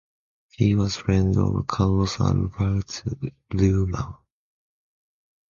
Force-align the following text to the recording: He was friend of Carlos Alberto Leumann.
He 0.49 0.73
was 0.73 0.95
friend 0.97 1.37
of 1.37 1.67
Carlos 1.67 2.19
Alberto 2.19 3.13
Leumann. 3.53 4.15